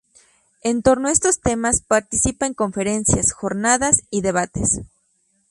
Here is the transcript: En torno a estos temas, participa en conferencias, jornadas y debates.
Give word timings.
En 0.63 0.81
torno 0.81 1.09
a 1.09 1.11
estos 1.11 1.41
temas, 1.41 1.83
participa 1.83 2.47
en 2.47 2.55
conferencias, 2.55 3.33
jornadas 3.33 3.97
y 4.09 4.21
debates. 4.21 4.81